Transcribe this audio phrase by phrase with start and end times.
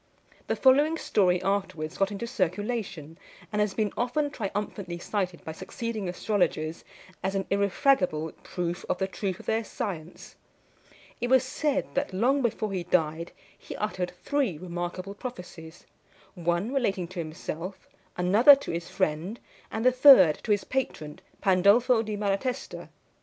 [0.47, 3.19] The following story afterwards got into circulation,
[3.53, 6.83] and has been often triumphantly cited by succeeding astrologers
[7.21, 10.37] as an irrefragable proof of the truth of their science.
[11.19, 15.85] It was said that, long before he died, he uttered three remarkable prophecies
[16.33, 17.87] one relating to himself,
[18.17, 19.39] another to his friend,
[19.71, 22.89] and the third to his patron, Pandolfo di Malatesta.